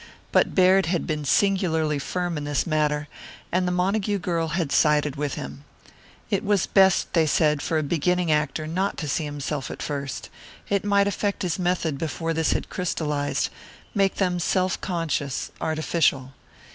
But 0.31 0.55
Baird 0.55 0.87
had 0.87 1.05
been 1.05 1.25
singularly 1.25 1.99
firm 1.99 2.35
in 2.35 2.43
this 2.43 2.65
matter, 2.65 3.07
and 3.51 3.67
the 3.67 3.71
Montague 3.71 4.17
girl 4.17 4.47
had 4.47 4.71
sided 4.71 5.15
with 5.15 5.35
him. 5.35 5.63
It 6.31 6.43
was 6.43 6.65
best, 6.65 7.13
they 7.13 7.27
said, 7.27 7.61
for 7.61 7.77
a 7.77 7.83
beginning 7.83 8.31
actor 8.31 8.65
not 8.65 8.97
to 8.97 9.07
see 9.07 9.25
himself 9.25 9.69
at 9.69 9.83
first. 9.83 10.31
It 10.69 10.83
might 10.83 11.05
affect 11.07 11.43
his 11.43 11.59
method 11.59 11.99
before 11.99 12.33
this 12.33 12.53
had 12.53 12.67
crystallized; 12.67 13.49
make 13.93 14.15
them 14.15 14.39
self 14.39 14.81
conscious, 14.81 15.51
artificial. 15.61 16.33